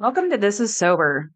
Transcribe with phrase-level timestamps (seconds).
[0.00, 1.30] Welcome to This is Sober.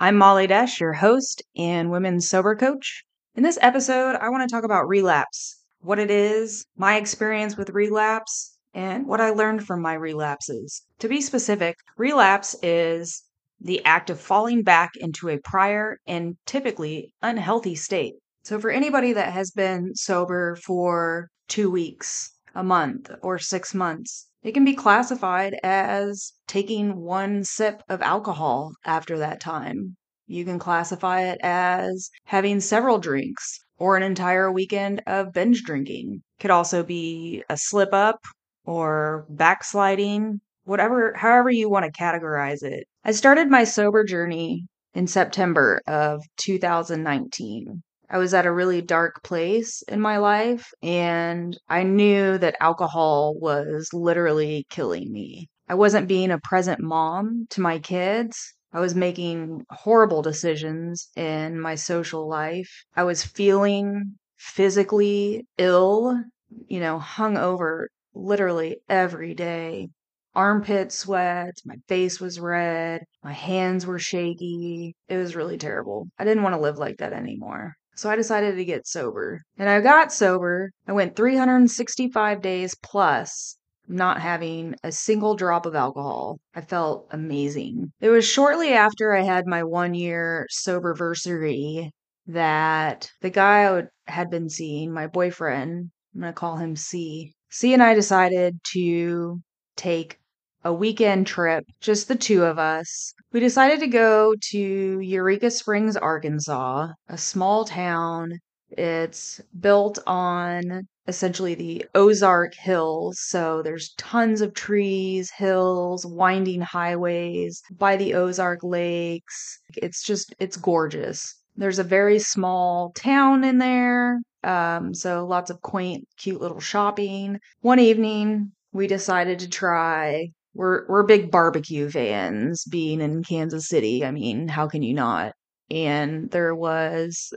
[0.00, 3.04] I'm Molly Desch, your host and women's sober coach.
[3.36, 7.70] In this episode, I want to talk about relapse, what it is, my experience with
[7.70, 10.82] relapse, and what I learned from my relapses.
[10.98, 13.22] To be specific, relapse is
[13.60, 18.14] the act of falling back into a prior and typically unhealthy state.
[18.42, 24.27] So, for anybody that has been sober for two weeks, a month, or six months,
[24.42, 29.96] it can be classified as taking one sip of alcohol after that time.
[30.26, 36.22] You can classify it as having several drinks or an entire weekend of binge drinking.
[36.38, 38.20] Could also be a slip up
[38.64, 42.86] or backsliding, whatever, however you want to categorize it.
[43.04, 47.82] I started my sober journey in September of 2019.
[48.10, 53.34] I was at a really dark place in my life, and I knew that alcohol
[53.38, 55.48] was literally killing me.
[55.68, 58.54] I wasn't being a present mom to my kids.
[58.72, 62.70] I was making horrible decisions in my social life.
[62.96, 66.22] I was feeling physically ill,
[66.68, 69.88] you know, hung over literally every day.
[70.34, 74.94] Armpit sweat, my face was red, my hands were shaky.
[75.08, 76.08] It was really terrible.
[76.18, 77.77] I didn't want to live like that anymore.
[77.98, 79.42] So I decided to get sober.
[79.56, 80.70] And I got sober.
[80.86, 83.56] I went 365 days plus
[83.88, 86.38] not having a single drop of alcohol.
[86.54, 87.90] I felt amazing.
[88.00, 91.90] It was shortly after I had my one year sober versary
[92.28, 97.32] that the guy I had been seeing, my boyfriend, I'm going to call him C.
[97.50, 99.40] C and I decided to
[99.74, 100.17] take
[100.64, 103.14] a weekend trip, just the two of us.
[103.32, 108.40] We decided to go to Eureka Springs, Arkansas, a small town.
[108.70, 113.18] It's built on essentially the Ozark Hills.
[113.20, 119.60] So there's tons of trees, hills, winding highways by the Ozark Lakes.
[119.76, 121.34] It's just, it's gorgeous.
[121.56, 124.20] There's a very small town in there.
[124.44, 127.38] Um, so lots of quaint, cute little shopping.
[127.60, 134.04] One evening, we decided to try we're we're big barbecue fans being in Kansas City.
[134.04, 135.32] I mean, how can you not?
[135.70, 137.32] And there was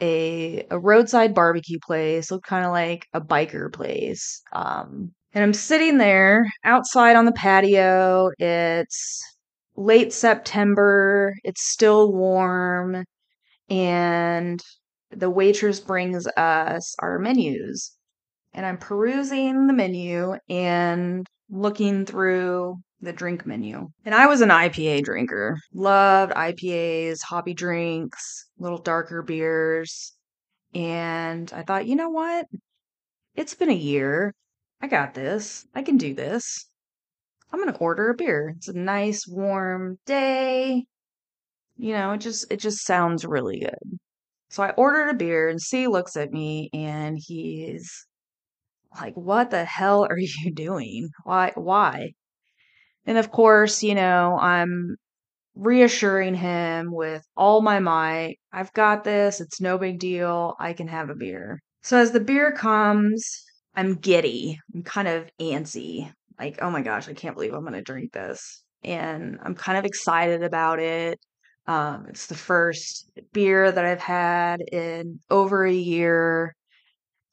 [0.00, 4.42] a a roadside barbecue place, looked kind of like a biker place.
[4.52, 8.30] Um, and I'm sitting there outside on the patio.
[8.38, 9.22] It's
[9.76, 11.34] late September.
[11.44, 13.04] It's still warm,
[13.70, 14.60] and
[15.10, 17.92] the waitress brings us our menus.
[18.54, 23.88] And I'm perusing the menu, and looking through the drink menu.
[24.04, 25.58] And I was an IPA drinker.
[25.72, 30.14] Loved IPAs, hoppy drinks, little darker beers.
[30.74, 32.46] And I thought, you know what?
[33.34, 34.34] It's been a year.
[34.80, 35.66] I got this.
[35.74, 36.68] I can do this.
[37.52, 38.54] I'm going to order a beer.
[38.56, 40.84] It's a nice warm day.
[41.76, 43.98] You know, it just it just sounds really good.
[44.50, 48.06] So I ordered a beer and C looks at me and he's
[49.00, 51.10] like, what the hell are you doing?
[51.24, 51.52] Why?
[51.54, 52.12] Why?
[53.06, 54.96] And of course, you know, I'm
[55.54, 58.38] reassuring him with all my might.
[58.52, 59.40] I've got this.
[59.40, 60.54] It's no big deal.
[60.60, 61.60] I can have a beer.
[61.82, 63.44] So as the beer comes,
[63.74, 64.60] I'm giddy.
[64.74, 66.12] I'm kind of antsy.
[66.38, 68.62] Like, oh my gosh, I can't believe I'm going to drink this.
[68.84, 71.18] And I'm kind of excited about it.
[71.66, 76.54] Um, it's the first beer that I've had in over a year.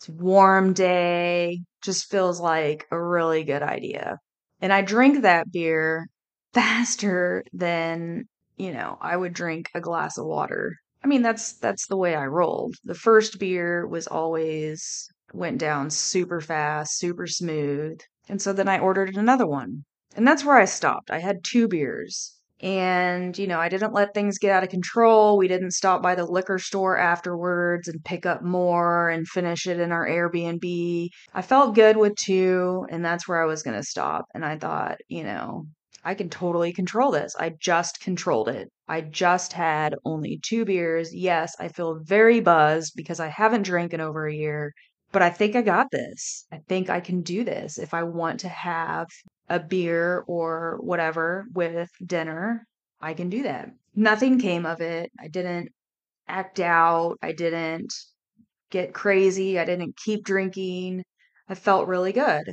[0.10, 4.18] Warm day, just feels like a really good idea.
[4.62, 6.08] And I drink that beer
[6.54, 8.26] faster than,
[8.58, 10.76] you know, I would drink a glass of water.
[11.04, 12.76] I mean, that's that's the way I rolled.
[12.84, 18.00] The first beer was always went down super fast, super smooth.
[18.28, 19.86] And so then I ordered another one.
[20.16, 21.12] And that's where I stopped.
[21.12, 22.40] I had two beers.
[22.62, 25.38] And, you know, I didn't let things get out of control.
[25.38, 29.80] We didn't stop by the liquor store afterwards and pick up more and finish it
[29.80, 31.10] in our Airbnb.
[31.34, 34.26] I felt good with two, and that's where I was going to stop.
[34.34, 35.66] And I thought, you know,
[36.06, 37.36] I can totally control this.
[37.38, 38.70] I just controlled it.
[38.88, 41.14] I just had only two beers.
[41.14, 44.72] Yes, I feel very buzzed because I haven't drank in over a year,
[45.12, 46.46] but I think I got this.
[46.52, 49.08] I think I can do this if I want to have
[49.50, 52.68] a beer or whatever with dinner,
[53.02, 53.70] I can do that.
[53.96, 55.12] Nothing came of it.
[55.20, 55.70] I didn't
[56.28, 57.18] act out.
[57.22, 57.94] I didn't
[58.72, 59.60] get crazy.
[59.60, 61.04] I didn't keep drinking.
[61.50, 62.44] I felt really good.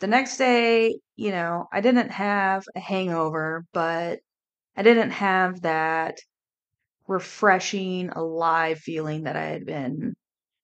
[0.00, 4.20] The next day, you know, I didn't have a hangover, but
[4.76, 6.18] I didn't have that
[7.08, 10.14] refreshing, alive feeling that I had been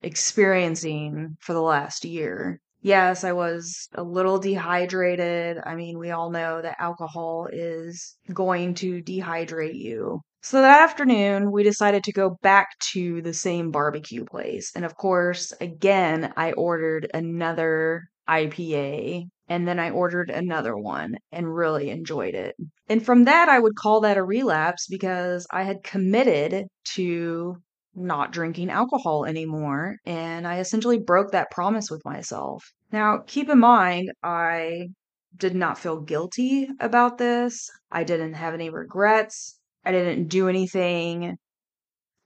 [0.03, 2.61] experiencing for the last year.
[2.83, 5.59] Yes, I was a little dehydrated.
[5.65, 10.21] I mean, we all know that alcohol is going to dehydrate you.
[10.43, 14.73] So that afternoon, we decided to go back to the same barbecue place.
[14.75, 21.55] And of course, again, I ordered another IPA and then I ordered another one and
[21.55, 22.57] really enjoyed it.
[22.89, 27.57] And from that, I would call that a relapse because I had committed to
[27.95, 29.97] not drinking alcohol anymore.
[30.07, 32.65] And I essentially broke that promise with myself.
[32.93, 34.89] Now, keep in mind, I
[35.37, 37.71] did not feel guilty about this.
[37.91, 39.59] I didn't have any regrets.
[39.85, 41.37] I didn't do anything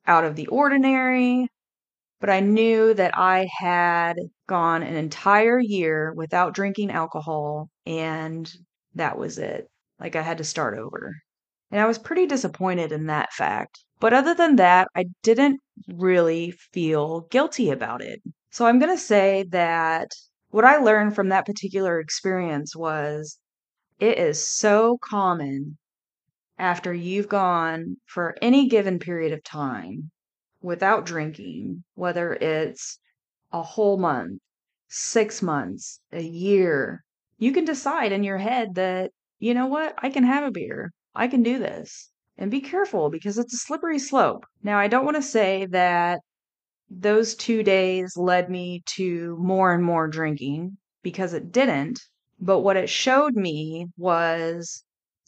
[0.06, 1.48] out of the ordinary
[2.20, 4.16] but I knew that I had
[4.48, 8.50] gone an entire year without drinking alcohol and
[8.94, 9.68] that was it.
[10.00, 11.14] Like I had to start over.
[11.70, 13.84] And I was pretty disappointed in that fact.
[13.98, 18.22] But other than that, I didn't really feel guilty about it.
[18.50, 20.10] So I'm going to say that
[20.50, 23.38] what I learned from that particular experience was
[23.98, 25.78] it is so common
[26.58, 30.10] after you've gone for any given period of time
[30.62, 32.98] without drinking, whether it's
[33.52, 34.40] a whole month,
[34.88, 37.02] six months, a year,
[37.38, 40.92] you can decide in your head that, you know what, I can have a beer.
[41.14, 42.10] I can do this.
[42.38, 44.44] And be careful because it's a slippery slope.
[44.62, 46.20] Now, I don't want to say that
[46.90, 52.00] those two days led me to more and more drinking because it didn't.
[52.38, 54.84] But what it showed me was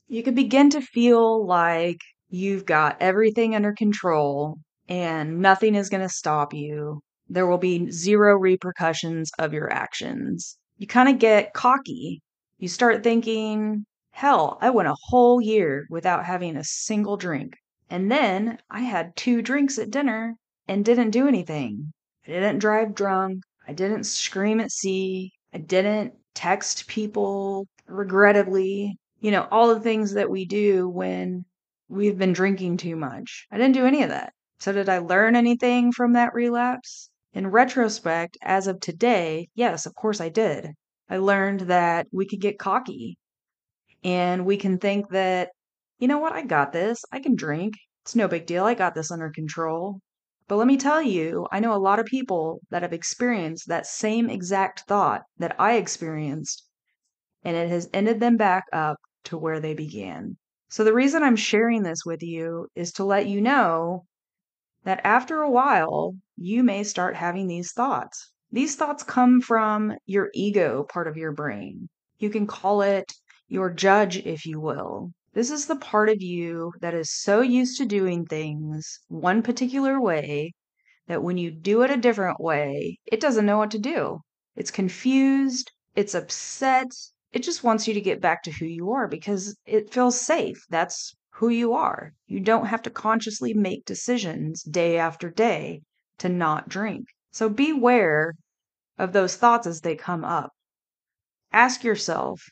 [0.07, 4.59] you could begin to feel like you've got everything under control
[4.89, 7.01] and nothing is going to stop you.
[7.29, 10.59] There will be zero repercussions of your actions.
[10.79, 12.21] You kind of get cocky.
[12.59, 13.85] You start thinking,
[14.19, 17.57] hell, I went a whole year without having a single drink.
[17.89, 20.35] And then I had two drinks at dinner
[20.67, 21.93] and didn't do anything.
[22.27, 23.45] I didn't drive drunk.
[23.69, 25.31] I didn't scream at C.
[25.55, 28.99] I didn't text people regrettably.
[29.21, 31.45] You know, all the things that we do when
[31.89, 33.47] we've been drinking too much.
[33.53, 34.33] I didn't do any of that.
[34.59, 37.09] So, did I learn anything from that relapse?
[37.35, 40.71] In retrospect, as of today, yes, of course I did.
[41.09, 43.17] I learned that we could get cocky
[44.05, 45.51] and we can think that,
[45.99, 47.05] you know what, I got this.
[47.13, 47.75] I can drink.
[48.03, 48.65] It's no big deal.
[48.65, 50.01] I got this under control.
[50.47, 53.87] But let me tell you, I know a lot of people that have experienced that
[53.87, 56.67] same exact thought that I experienced,
[57.43, 60.39] and it has ended them back up to where they began.
[60.71, 64.07] So, the reason I'm sharing this with you is to let you know
[64.85, 68.31] that after a while, you may start having these thoughts.
[68.51, 71.91] These thoughts come from your ego part of your brain.
[72.19, 73.13] You can call it
[73.49, 75.11] your judge, if you will.
[75.33, 80.01] This is the part of you that is so used to doing things one particular
[80.01, 80.53] way
[81.07, 84.21] that when you do it a different way, it doesn't know what to do.
[84.55, 86.91] It's confused, it's upset,
[87.33, 90.65] it just wants you to get back to who you are because it feels safe.
[90.71, 92.13] That's who you are.
[92.27, 95.83] You don't have to consciously make decisions day after day
[96.19, 97.07] to not drink.
[97.31, 98.35] So beware
[98.99, 100.51] of those thoughts as they come up.
[101.53, 102.43] Ask yourself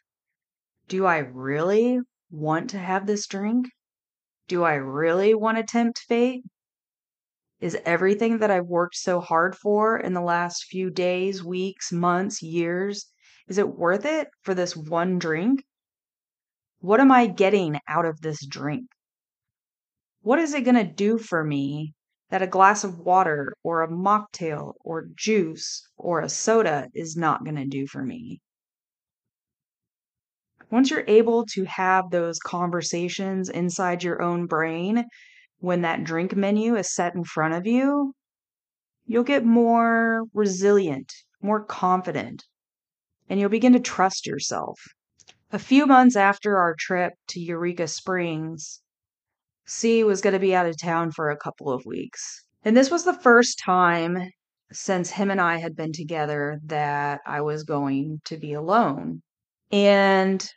[0.88, 2.00] Do I really
[2.30, 3.66] want to have this drink?
[4.46, 6.44] Do I really want to tempt fate?
[7.58, 12.40] Is everything that I've worked so hard for in the last few days, weeks, months,
[12.40, 13.10] years,
[13.48, 15.64] is it worth it for this one drink?
[16.78, 18.86] What am I getting out of this drink?
[20.20, 21.94] What is it going to do for me
[22.30, 27.42] that a glass of water or a mocktail or juice or a soda is not
[27.42, 28.40] going to do for me?
[30.70, 35.04] Once you're able to have those conversations inside your own brain
[35.60, 38.12] when that drink menu is set in front of you,
[39.06, 42.44] you'll get more resilient, more confident,
[43.28, 44.78] and you'll begin to trust yourself.
[45.52, 48.82] A few months after our trip to Eureka Springs,
[49.64, 52.44] C was going to be out of town for a couple of weeks.
[52.64, 54.30] And this was the first time
[54.72, 59.22] since him and I had been together that I was going to be alone.
[59.70, 60.48] And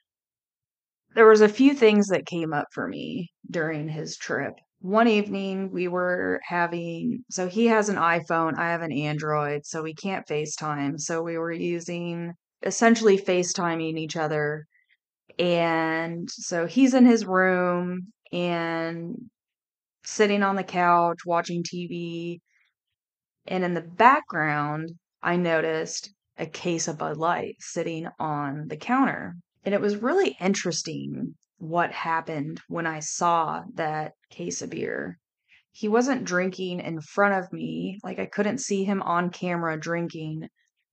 [1.15, 4.53] there was a few things that came up for me during his trip.
[4.81, 9.83] One evening we were having so he has an iPhone, I have an Android, so
[9.83, 10.99] we can't FaceTime.
[10.99, 14.65] So we were using essentially FaceTiming each other
[15.39, 19.15] and so he's in his room and
[20.03, 22.41] sitting on the couch watching TV.
[23.47, 24.91] And in the background,
[25.23, 29.35] I noticed a case of Bud Light sitting on the counter.
[29.65, 35.19] And it was really interesting what happened when I saw that case of beer.
[35.71, 40.47] He wasn't drinking in front of me, like I couldn't see him on camera drinking,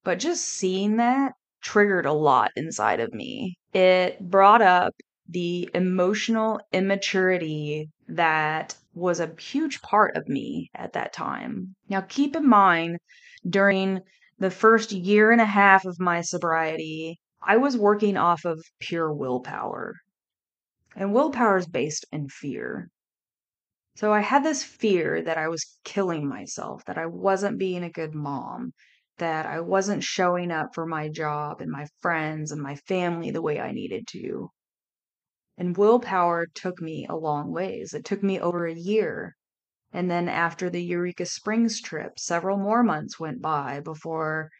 [0.04, 1.32] But just seeing that
[1.62, 3.56] triggered a lot inside of me.
[3.72, 4.94] It brought up
[5.28, 11.74] the emotional immaturity that was a huge part of me at that time.
[11.88, 12.98] Now, keep in mind,
[13.48, 14.00] during
[14.38, 19.12] the first year and a half of my sobriety, I was working off of pure
[19.12, 19.94] willpower.
[20.96, 22.90] And willpower is based in fear.
[23.94, 27.90] So I had this fear that I was killing myself, that I wasn't being a
[27.90, 28.72] good mom,
[29.18, 33.40] that I wasn't showing up for my job and my friends and my family the
[33.40, 34.50] way I needed to.
[35.56, 37.94] And willpower took me a long ways.
[37.94, 39.36] It took me over a year.
[39.92, 44.50] And then after the Eureka Springs trip, several more months went by before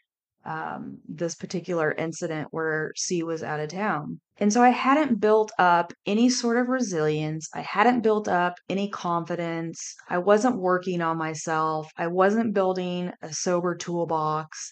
[0.47, 4.21] um, this particular incident where C was out of town.
[4.37, 7.49] And so I hadn't built up any sort of resilience.
[7.53, 9.95] I hadn't built up any confidence.
[10.09, 11.91] I wasn't working on myself.
[11.97, 14.71] I wasn't building a sober toolbox.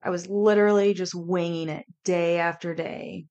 [0.00, 3.24] I was literally just winging it day after day.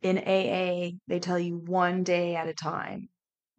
[0.00, 3.08] In AA, they tell you one day at a time.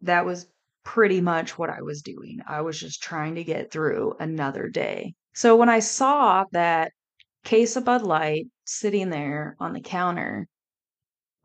[0.00, 0.46] That was
[0.84, 2.40] pretty much what I was doing.
[2.48, 5.12] I was just trying to get through another day.
[5.34, 6.92] So when I saw that
[7.44, 10.46] case of Bud Light sitting there on the counter,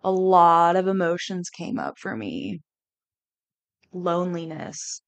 [0.03, 2.61] a lot of emotions came up for me
[3.95, 5.01] loneliness,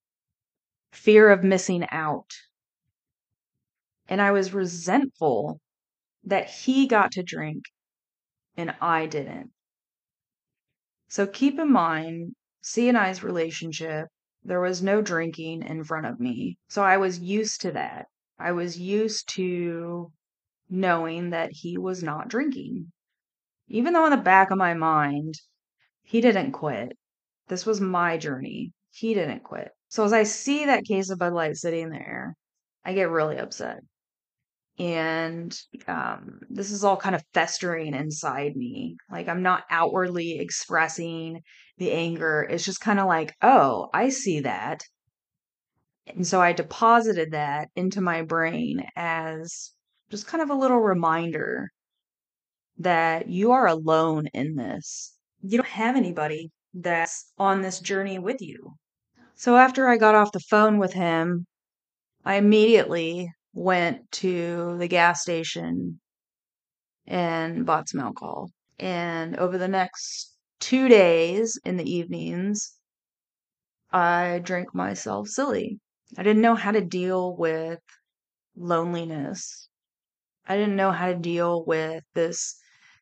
[0.92, 2.32] fear of missing out.
[4.08, 5.60] And I was resentful
[6.24, 7.66] that he got to drink
[8.56, 9.52] and I didn't.
[11.10, 14.08] So keep in mind, C and I's relationship,
[14.44, 16.58] there was no drinking in front of me.
[16.70, 18.06] So I was used to that.
[18.40, 20.12] I was used to
[20.70, 22.92] knowing that he was not drinking.
[23.68, 25.36] Even though in the back of my mind,
[26.04, 26.98] he didn't quit.
[27.48, 28.72] This was my journey.
[28.92, 29.72] He didn't quit.
[29.90, 32.36] So as I see that case of Bud Light sitting there,
[32.84, 33.80] I get really upset.
[34.80, 35.58] And
[35.88, 38.98] um, this is all kind of festering inside me.
[39.12, 41.42] Like I'm not outwardly expressing
[41.78, 42.48] the anger.
[42.50, 44.84] It's just kind of like, oh, I see that.
[46.08, 49.72] And so I deposited that into my brain as
[50.10, 51.72] just kind of a little reminder
[52.78, 55.16] that you are alone in this.
[55.42, 58.76] You don't have anybody that's on this journey with you.
[59.36, 61.46] So after I got off the phone with him,
[62.26, 66.00] I immediately went to the gas station
[67.06, 68.50] and bought some alcohol.
[68.80, 72.74] And over the next two days in the evenings,
[73.92, 75.80] I drank myself silly.
[76.18, 77.80] I didn't know how to deal with
[78.56, 79.67] loneliness.
[80.50, 82.58] I didn't know how to deal with this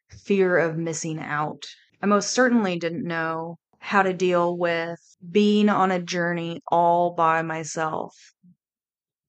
[0.10, 1.64] fear of missing out.
[2.02, 5.00] I most certainly didn't know how to deal with
[5.32, 8.16] being on a journey all by myself.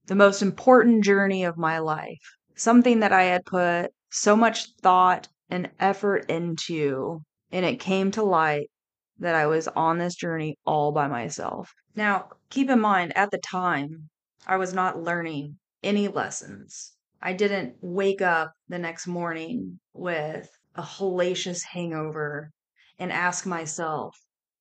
[0.06, 2.36] The most important journey of my life.
[2.54, 7.20] Something that I had put so much thought and effort into,
[7.52, 8.70] and it came to light
[9.18, 11.74] that I was on this journey all by myself.
[11.94, 14.08] Now, keep in mind, at the time,
[14.46, 16.95] I was not learning any lessons.
[17.22, 22.50] I didn't wake up the next morning with a hellacious hangover
[22.98, 24.16] and ask myself,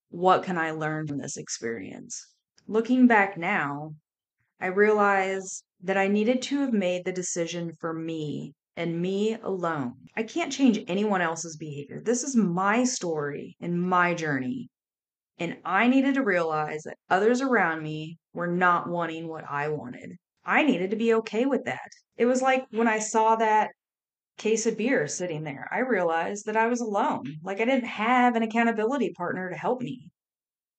[0.09, 2.33] what can I learn from this experience?
[2.67, 3.95] Looking back now,
[4.59, 9.95] I realize that I needed to have made the decision for me and me alone.
[10.15, 12.01] I can't change anyone else's behavior.
[12.03, 14.69] This is my story and my journey.
[15.37, 20.17] And I needed to realize that others around me were not wanting what I wanted.
[20.45, 21.91] I needed to be okay with that.
[22.17, 23.71] It was like when I saw that
[24.37, 27.37] case of beer sitting there, I realized that I was alone.
[27.43, 30.09] Like I didn't have an accountability partner to help me.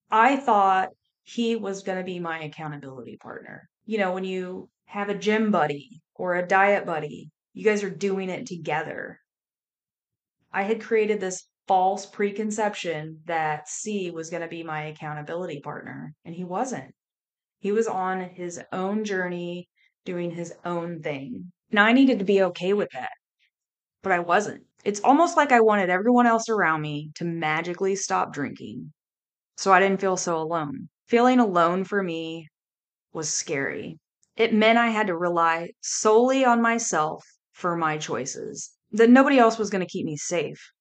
[0.09, 0.89] I thought
[1.23, 3.67] he was going to be my accountability partner.
[3.85, 7.89] You know, when you have a gym buddy or a diet buddy, you guys are
[7.89, 9.19] doing it together.
[10.53, 16.13] I had created this false preconception that C was going to be my accountability partner,
[16.23, 16.93] and he wasn't.
[17.59, 19.67] He was on his own journey,
[20.05, 21.51] doing his own thing.
[21.71, 23.11] Now I needed to be okay with that,
[24.03, 24.63] but I wasn't.
[24.83, 28.93] It's almost like I wanted everyone else around me to magically stop drinking
[29.57, 30.87] so I didn't feel so alone.
[31.07, 32.47] Feeling alone for me
[33.11, 33.97] was scary.
[34.35, 39.57] It meant I had to rely solely on myself for my choices, that nobody else
[39.57, 40.71] was going to keep me safe.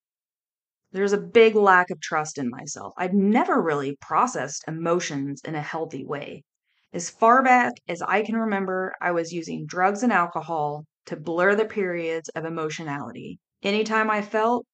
[0.92, 2.92] There's a big lack of trust in myself.
[2.98, 6.44] I'd never really processed emotions in a healthy way.
[6.96, 11.54] As far back as I can remember, I was using drugs and alcohol to blur
[11.54, 13.38] the periods of emotionality.
[13.62, 14.64] Anytime I felt,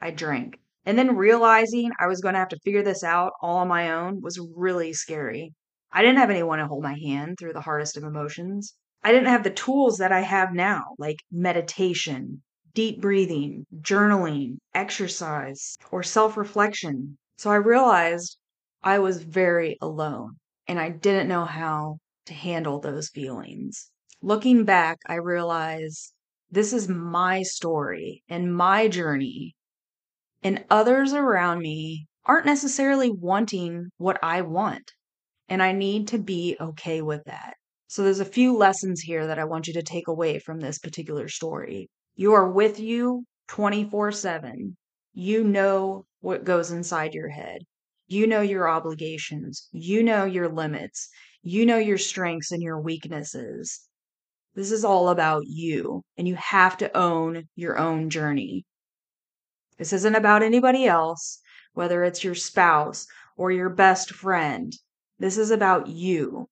[0.00, 0.58] I drank.
[0.86, 3.90] And then realizing I was going to have to figure this out all on my
[3.92, 5.52] own was really scary.
[5.92, 8.74] I didn't have anyone to hold my hand through the hardest of emotions.
[9.04, 15.76] I didn't have the tools that I have now, like meditation, deep breathing, journaling, exercise,
[15.90, 17.18] or self reflection.
[17.36, 18.38] So I realized
[18.82, 20.39] I was very alone
[20.70, 23.90] and I didn't know how to handle those feelings.
[24.22, 26.12] Looking back, I realize
[26.48, 29.56] this is my story and my journey,
[30.44, 34.92] and others around me aren't necessarily wanting what I want.
[35.48, 37.54] And I need to be okay with that.
[37.88, 40.78] So there's a few lessons here that I want you to take away from this
[40.78, 41.88] particular story.
[42.14, 44.76] You are with you 24 7.
[45.14, 47.62] You know what goes inside your head.
[48.10, 49.68] You know your obligations.
[49.70, 51.08] You know your limits.
[51.42, 53.86] You know your strengths and your weaknesses.
[54.56, 58.64] This is all about you, and you have to own your own journey.
[59.78, 61.38] This isn't about anybody else,
[61.74, 64.72] whether it's your spouse or your best friend.
[65.20, 66.48] This is about you.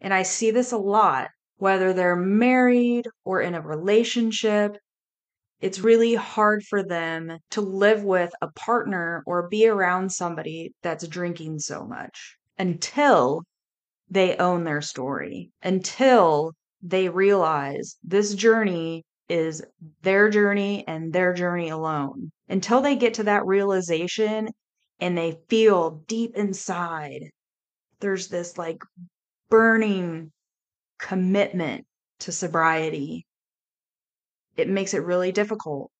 [0.00, 4.78] And I see this a lot, whether they're married or in a relationship.
[5.60, 5.86] It's mm-hmm.
[5.86, 11.60] really hard for them to live with a partner or be around somebody that's drinking
[11.60, 13.42] so much until
[14.08, 19.62] they own their story, until they realize this journey is
[20.02, 22.30] their journey and their journey alone.
[22.48, 24.48] Until they get to that realization
[25.00, 27.30] and they feel deep inside
[28.00, 28.82] there's this like
[29.48, 30.32] burning
[30.98, 31.86] commitment
[32.20, 33.26] to sobriety.
[34.56, 35.90] It makes it really difficult.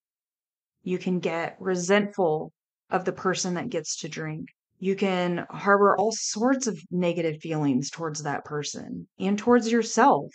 [0.82, 2.52] You can get resentful
[2.90, 4.48] of the person that gets to drink.
[4.78, 10.32] You can harbor all sorts of negative feelings towards that person and towards yourself.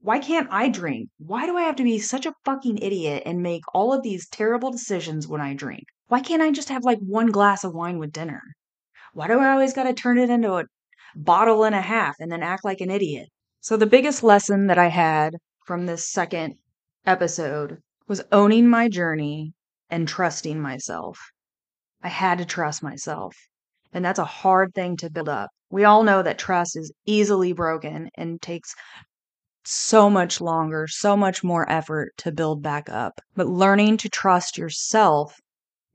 [0.00, 1.08] Why can't I drink?
[1.18, 4.28] Why do I have to be such a fucking idiot and make all of these
[4.28, 5.84] terrible decisions when I drink?
[6.08, 8.42] Why can't I just have like one glass of wine with dinner?
[9.12, 10.66] Why do I always got to turn it into a
[11.16, 13.28] bottle and a half and then act like an idiot.
[13.60, 16.56] So, the biggest lesson that I had from this second
[17.06, 19.52] episode was owning my journey
[19.90, 21.18] and trusting myself.
[22.02, 23.36] I had to trust myself.
[23.92, 25.50] And that's a hard thing to build up.
[25.70, 28.74] We all know that trust is easily broken and takes
[29.64, 33.20] so much longer, so much more effort to build back up.
[33.34, 35.34] But learning to trust yourself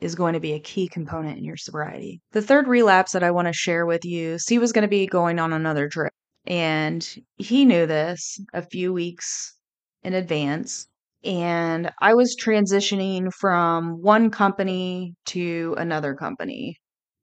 [0.01, 2.21] is going to be a key component in your sobriety.
[2.31, 5.05] The third relapse that I want to share with you, C was going to be
[5.05, 6.11] going on another trip.
[6.45, 9.55] And he knew this a few weeks
[10.03, 10.87] in advance.
[11.23, 16.77] And I was transitioning from one company to another company.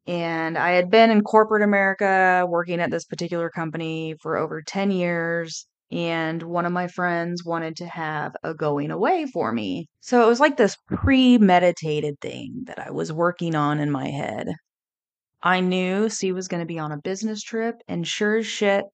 [0.06, 4.90] And I had been in corporate America working at this particular company for over 10
[4.90, 9.88] years and one of my friends wanted to have a going away for me.
[10.00, 14.48] So it was like this premeditated thing that I was working on in my head.
[15.42, 18.84] I knew C was going to be on a business trip, and sure as shit,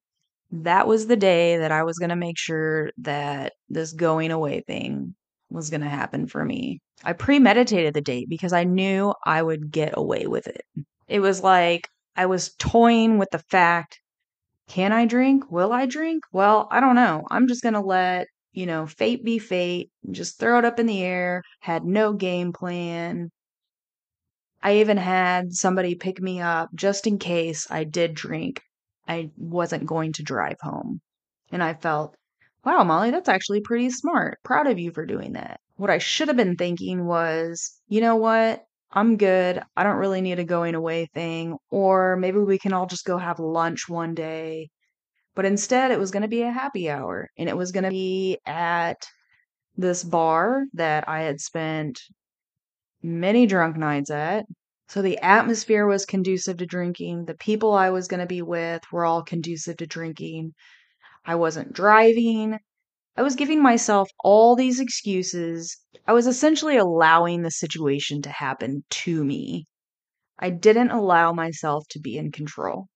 [0.51, 4.61] that was the day that I was going to make sure that this going away
[4.61, 5.15] thing
[5.49, 6.81] was going to happen for me.
[7.03, 10.63] I premeditated the date because I knew I would get away with it.
[11.07, 13.99] It was like I was toying with the fact
[14.67, 15.51] can I drink?
[15.51, 16.23] Will I drink?
[16.31, 17.23] Well, I don't know.
[17.29, 20.87] I'm just going to let, you know, fate be fate, just throw it up in
[20.87, 23.29] the air, had no game plan.
[24.63, 28.61] I even had somebody pick me up just in case I did drink.
[29.07, 31.01] I wasn't going to drive home.
[31.51, 32.15] And I felt,
[32.63, 34.39] wow, Molly, that's actually pretty smart.
[34.43, 35.59] Proud of you for doing that.
[35.77, 38.65] What I should have been thinking was, you know what?
[38.91, 39.61] I'm good.
[39.75, 41.57] I don't really need a going away thing.
[41.69, 44.69] Or maybe we can all just go have lunch one day.
[45.35, 47.89] But instead, it was going to be a happy hour and it was going to
[47.89, 49.05] be at
[49.75, 51.99] this bar that I had spent
[53.03, 54.45] many drunk nights at.
[54.87, 57.25] So the atmosphere was conducive to drinking.
[57.25, 60.55] The people I was going to be with were all conducive to drinking.
[61.25, 62.59] I wasn't driving.
[63.17, 65.77] I was giving myself all these excuses.
[66.07, 69.67] I was essentially allowing the situation to happen to me.
[70.39, 72.87] I didn't allow myself to be in control.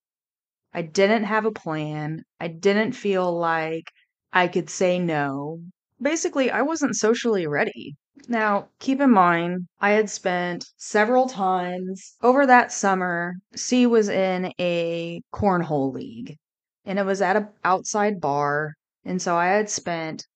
[0.74, 2.24] I didn't have a plan.
[2.40, 3.92] I didn't feel like
[4.34, 5.62] I could say no.
[6.02, 7.98] Basically, I wasn't socially ready.
[8.28, 13.36] Now, keep in mind, I had spent several times over that summer.
[13.56, 16.38] C was in a cornhole league,
[16.86, 18.74] and it was at an outside bar
[19.06, 20.28] and so I had spent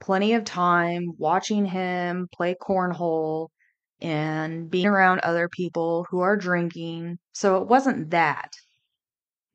[0.00, 3.48] plenty of time watching him play cornhole
[4.00, 7.18] and being around other people who are drinking.
[7.32, 8.52] So it wasn't that.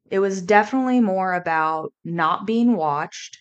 [0.09, 3.37] It was definitely more about not being watched,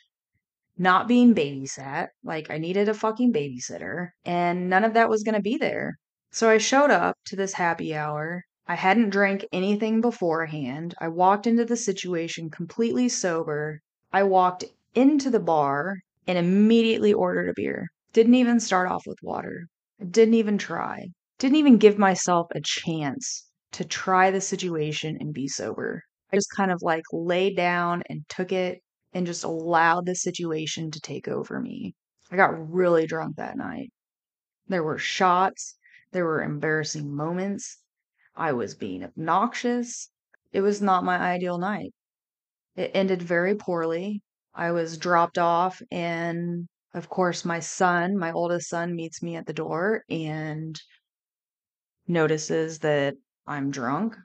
[0.77, 2.09] not being babysat.
[2.23, 5.99] Like I needed a fucking babysitter, and none of that was going to be there.
[6.31, 8.43] So I showed up to this happy hour.
[8.67, 10.95] I hadn't drank anything beforehand.
[11.01, 13.81] I walked into the situation completely sober.
[14.13, 17.89] I walked into the bar and immediately ordered a beer.
[18.13, 19.67] Didn't even start off with water.
[20.11, 21.09] Didn't even try.
[21.39, 26.03] Didn't even give myself a chance to try the situation and be sober.
[26.33, 28.81] I just kind of like laid down and took it
[29.15, 31.95] and just allowed the situation to take over me.
[32.31, 33.93] I got really drunk that night.
[34.67, 35.79] There were shots,
[36.13, 37.79] there were embarrassing moments.
[38.35, 40.11] I was being obnoxious.
[40.53, 41.93] It was not my ideal night.
[42.77, 44.23] It ended very poorly.
[44.55, 49.47] I was dropped off, and of course, my son, my oldest son, meets me at
[49.47, 50.81] the door and
[52.07, 53.15] notices that
[53.47, 54.17] I'm drunk.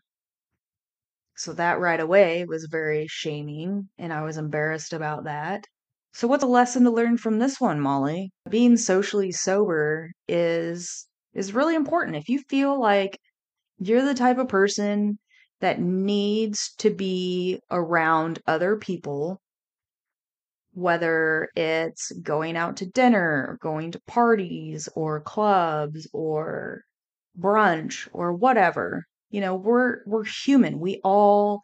[1.39, 5.63] So that right away was very shaming, and I was embarrassed about that.
[6.12, 8.34] So, what's a lesson to learn from this one, Molly?
[8.49, 12.17] Being socially sober is is really important.
[12.17, 13.17] If you feel like
[13.78, 15.17] you're the type of person
[15.62, 19.39] that needs to be around other people,
[20.73, 26.84] whether it's going out to dinner, going to parties or clubs or
[27.39, 29.06] brunch or whatever.
[29.30, 30.80] You know, we're we're human.
[30.80, 31.62] We all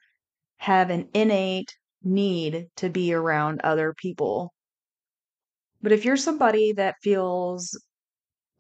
[0.58, 4.54] have an innate need to be around other people.
[5.82, 7.80] But if you're somebody that feels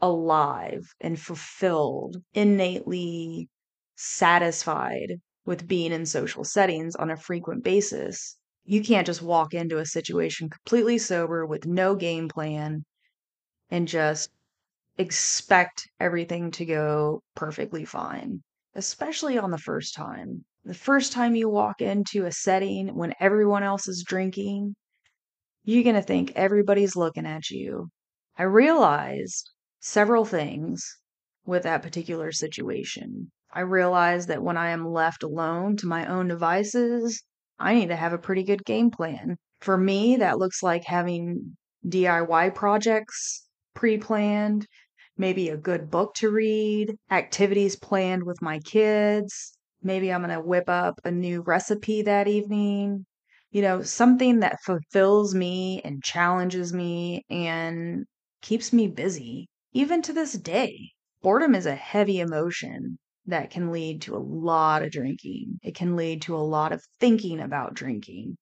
[0.01, 3.49] alive and fulfilled, innately
[3.95, 9.79] satisfied with being in social settings on a frequent basis, you can't just walk into
[9.79, 12.85] a situation completely sober with no game plan
[13.69, 14.31] and just
[14.97, 18.43] expect everything to go perfectly fine,
[18.75, 20.45] especially on the first time.
[20.65, 24.75] The first time you walk into a setting when everyone else is drinking,
[25.63, 27.89] you're going to think everybody's looking at you.
[28.37, 30.83] I realized several things
[31.45, 33.31] with that particular situation.
[33.53, 37.23] I realized that when I am left alone to my own devices,
[37.57, 39.37] I need to have a pretty good game plan.
[39.61, 41.55] For me, that looks like having
[41.87, 44.67] DIY projects pre planned,
[45.17, 49.57] maybe a good book to read, activities planned with my kids.
[49.81, 53.05] Maybe I'm going to whip up a new recipe that evening.
[53.51, 58.05] You know, something that fulfills me and challenges me and
[58.41, 59.47] keeps me busy.
[59.73, 64.83] Even to this day, boredom is a heavy emotion that can lead to a lot
[64.83, 65.59] of drinking.
[65.63, 68.37] It can lead to a lot of thinking about drinking.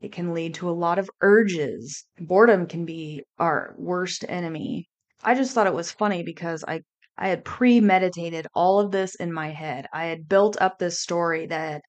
[0.00, 2.04] It can lead to a lot of urges.
[2.20, 4.88] Boredom can be our worst enemy.
[5.22, 6.82] I just thought it was funny because I
[7.16, 9.86] I had premeditated all of this in my head.
[9.92, 11.82] I had built up this story that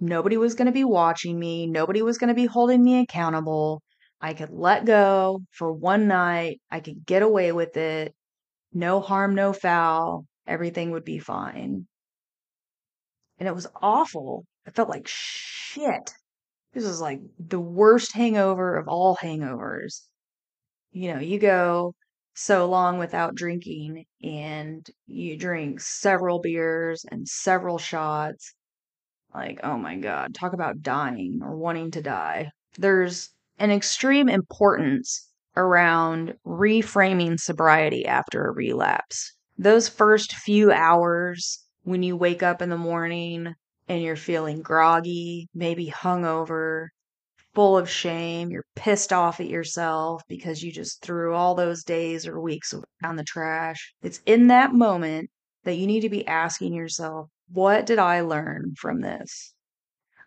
[0.00, 3.82] nobody was going to be watching me, nobody was going to be holding me accountable.
[4.20, 6.60] I could let go for one night.
[6.70, 8.14] I could get away with it.
[8.72, 10.26] No harm, no foul.
[10.46, 11.86] Everything would be fine
[13.40, 14.44] and it was awful.
[14.66, 16.12] I felt like shit.
[16.74, 20.02] This was like the worst hangover of all hangovers.
[20.92, 21.94] You know, you go
[22.34, 28.54] so long without drinking and you drink several beers and several shots.
[29.34, 32.50] Like, oh my God, talk about dying or wanting to die.
[32.76, 39.34] There's an extreme importance around reframing sobriety after a relapse.
[39.58, 43.54] Those first few hours when you wake up in the morning
[43.88, 46.88] and you're feeling groggy, maybe hungover,
[47.54, 52.26] full of shame, you're pissed off at yourself because you just threw all those days
[52.26, 53.94] or weeks down the trash.
[54.02, 55.30] It's in that moment
[55.64, 59.52] that you need to be asking yourself, what did I learn from this?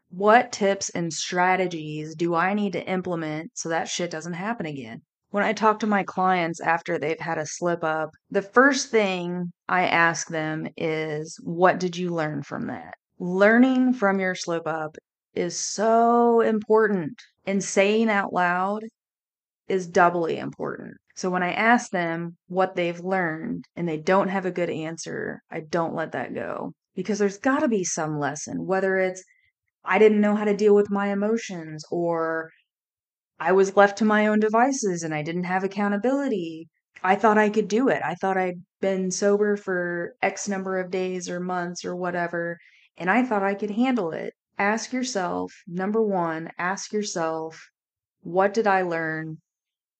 [0.09, 5.01] What tips and strategies do I need to implement so that shit doesn't happen again?
[5.31, 9.51] When I talk to my clients after they've had a slip up, the first thing
[9.67, 12.93] I ask them is, What did you learn from that?
[13.17, 14.97] Learning from your slip up
[15.33, 18.83] is so important, and saying out loud
[19.67, 20.95] is doubly important.
[21.15, 25.41] So when I ask them what they've learned and they don't have a good answer,
[25.51, 29.23] I don't let that go because there's got to be some lesson, whether it's
[29.85, 32.51] I didn't know how to deal with my emotions or
[33.39, 36.69] I was left to my own devices and I didn't have accountability.
[37.03, 38.01] I thought I could do it.
[38.03, 42.57] I thought I'd been sober for X number of days or months or whatever,
[42.97, 44.33] and I thought I could handle it.
[44.57, 47.69] Ask yourself, number one, ask yourself,
[48.21, 49.39] what did I learn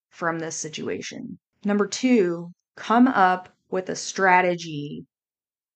[0.09, 1.39] from this situation?
[1.65, 5.05] Number two, come up with a strategy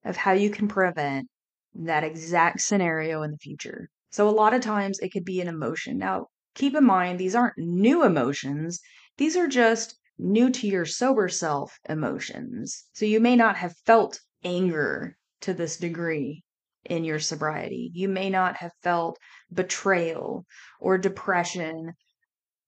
[0.06, 1.28] of how you can prevent
[1.74, 3.90] that exact scenario in the future.
[4.12, 5.98] So, a lot of times it could be an emotion.
[5.98, 8.80] Now, keep in mind, these aren't new emotions,
[9.18, 12.86] these are just new to your sober self emotions.
[12.94, 16.44] So you may not have felt anger to this degree
[16.90, 17.92] in your sobriety.
[17.94, 19.18] You may not have felt
[19.54, 20.46] betrayal
[20.80, 21.94] or depression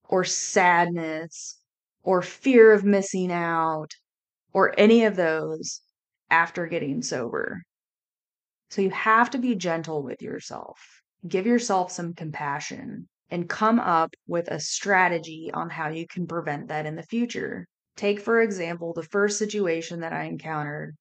[0.04, 1.60] or sadness
[2.04, 3.92] or fear of missing out
[4.54, 5.82] or any of those
[6.30, 7.62] after getting sober.
[8.70, 10.78] So you have to be gentle with yourself.
[11.28, 16.68] Give yourself some compassion and come up with a strategy on how you can prevent
[16.68, 17.68] that in the future.
[17.96, 20.96] Take, for example, the first situation that I encountered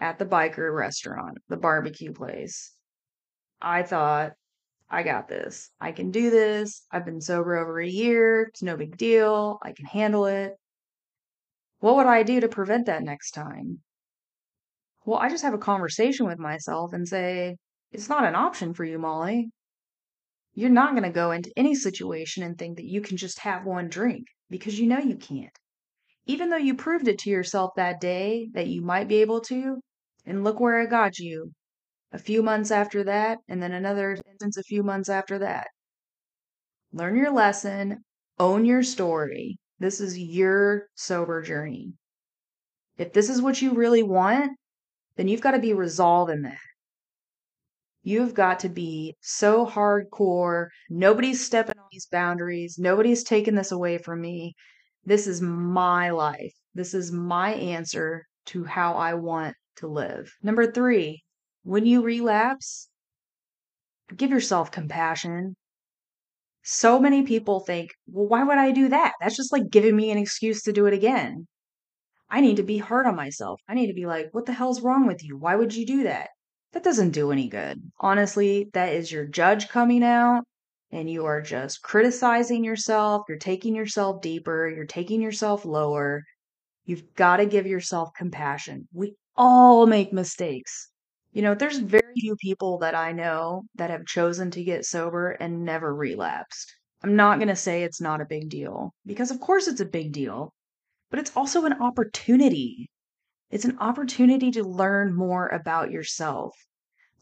[0.00, 2.72] at the biker restaurant, the barbecue place.
[3.60, 4.32] I thought,
[4.90, 5.70] I got this.
[5.80, 6.86] I can do this.
[6.90, 8.42] I've been sober over a year.
[8.42, 9.58] It's no big deal.
[9.62, 10.52] I can handle it.
[11.80, 13.80] What would I do to prevent that next time?
[15.04, 17.56] Well, I just have a conversation with myself and say,
[17.92, 19.50] it's not an option for you, Molly.
[20.54, 23.64] You're not going to go into any situation and think that you can just have
[23.64, 25.56] one drink because you know you can't.
[26.26, 29.80] Even though you proved it to yourself that day that you might be able to,
[30.26, 31.52] and look where it got you.
[32.12, 35.66] A few months after that, and then another instance a few months after that.
[36.92, 38.04] Learn your lesson,
[38.38, 39.58] own your story.
[39.80, 41.92] This is your sober journey.
[42.96, 44.52] If this is what you really want,
[45.16, 46.58] then you've got to be resolved in that.
[48.02, 50.68] You've got to be so hardcore.
[50.90, 52.76] Nobody's stepping on these boundaries.
[52.78, 54.54] Nobody's taking this away from me.
[55.04, 56.54] This is my life.
[56.74, 60.32] This is my answer to how I want to live.
[60.42, 61.22] Number three,
[61.62, 62.88] when you relapse,
[64.16, 65.56] give yourself compassion.
[66.62, 69.14] So many people think, well, why would I do that?
[69.20, 71.46] That's just like giving me an excuse to do it again.
[72.30, 73.60] I need to be hard on myself.
[73.68, 75.36] I need to be like, what the hell's wrong with you?
[75.36, 76.30] Why would you do that?
[76.72, 77.80] That doesn't do any good.
[78.00, 80.44] Honestly, that is your judge coming out
[80.90, 86.22] and you are just criticizing yourself, you're taking yourself deeper, you're taking yourself lower.
[86.84, 88.88] You've got to give yourself compassion.
[88.92, 90.90] We all make mistakes.
[91.32, 95.32] You know, there's very few people that I know that have chosen to get sober
[95.32, 96.74] and never relapsed.
[97.02, 99.84] I'm not going to say it's not a big deal because, of course, it's a
[99.86, 100.54] big deal,
[101.10, 102.90] but it's also an opportunity.
[103.50, 106.54] It's an opportunity to learn more about yourself,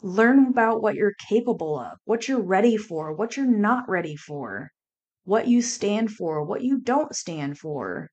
[0.02, 4.70] Learn about what you're capable of, what you're ready for, what you're not ready for,
[5.24, 8.10] what you stand for, what you don't stand for.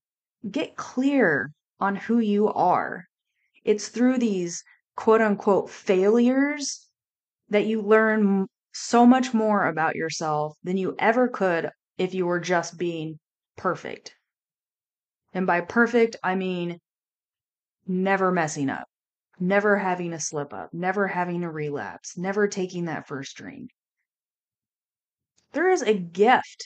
[0.49, 3.09] Get clear on who you are.
[3.63, 4.63] It's through these
[4.95, 6.88] quote unquote failures
[7.50, 12.39] that you learn so much more about yourself than you ever could if you were
[12.39, 13.19] just being
[13.58, 14.15] perfect.
[15.34, 16.80] And by perfect, I mean
[17.88, 18.88] never messing up
[19.39, 23.69] never having a slip up, never having a relapse, never taking that first drink.
[25.54, 26.65] There is a gift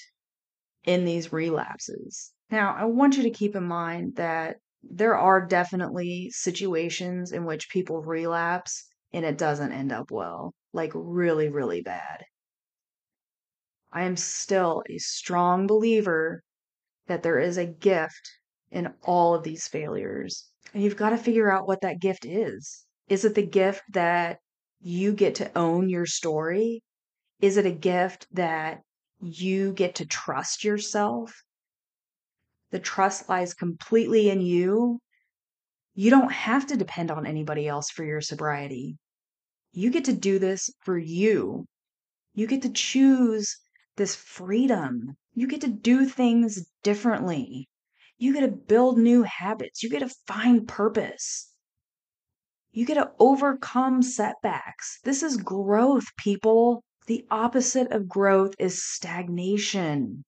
[0.83, 2.31] in these relapses.
[2.49, 7.69] Now, I want you to keep in mind that there are definitely situations in which
[7.69, 12.23] people relapse and it doesn't end up well, like really, really bad.
[13.91, 16.43] I am still a strong believer
[17.07, 18.31] that there is a gift
[18.71, 20.49] in all of these failures.
[20.73, 22.85] And you've got to figure out what that gift is.
[23.07, 24.39] Is it the gift that
[24.79, 26.81] you get to own your story?
[27.39, 28.81] Is it a gift that
[29.21, 31.43] you get to trust yourself?
[32.73, 34.99] The trust lies completely in you.
[35.93, 38.97] You don't have to depend on anybody else for your sobriety.
[39.73, 41.67] You get to do this for you.
[42.33, 43.59] You get to choose
[43.95, 45.15] this freedom.
[45.35, 47.69] You get to do things differently.
[48.17, 49.83] You get to build new habits.
[49.83, 51.53] You get to find purpose.
[52.71, 54.97] You get to overcome setbacks.
[55.03, 56.83] This is growth, people.
[57.05, 60.23] The opposite of growth is stagnation.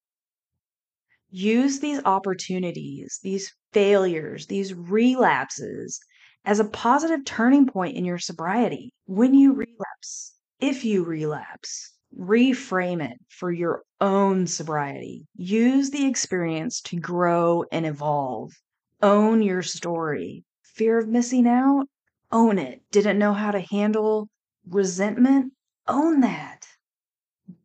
[1.32, 6.00] Use these opportunities, these failures, these relapses
[6.46, 8.94] as a positive turning point in your sobriety.
[9.06, 15.28] When you relapse, if you relapse, reframe it for your own sobriety.
[15.36, 18.54] Use the experience to grow and evolve.
[19.02, 20.44] Own your story.
[20.62, 21.88] Fear of missing out?
[22.32, 22.84] Own it.
[22.92, 24.30] Didn't know how to handle
[24.68, 25.54] resentment?
[25.88, 26.66] Own that.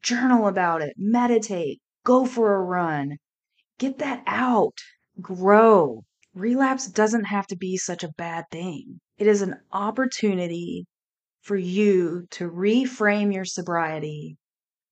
[0.03, 0.95] Journal about it.
[0.97, 1.81] Meditate.
[2.05, 3.19] Go for a run.
[3.81, 4.77] Get that out.
[5.23, 6.05] Grow.
[6.35, 9.01] Relapse doesn't have to be such a bad thing.
[9.17, 10.85] It is an opportunity
[11.41, 14.37] for you to reframe your sobriety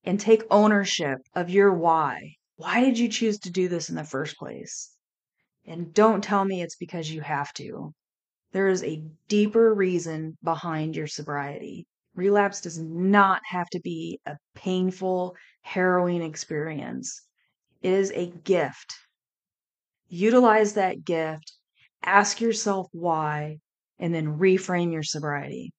[0.04, 2.36] and take ownership of your why.
[2.56, 4.90] Why did you choose to do this in the first place?
[5.66, 7.92] And don't tell me it's because you have to.
[8.52, 11.86] There is a deeper reason behind your sobriety.
[12.14, 17.27] Relapse does not have to be a painful, harrowing experience.
[17.82, 18.94] Is a gift.
[20.10, 21.52] Utilize that gift,
[22.02, 23.58] ask yourself why,
[23.98, 25.72] and then reframe your sobriety.